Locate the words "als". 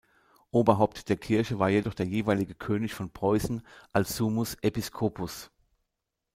3.93-4.15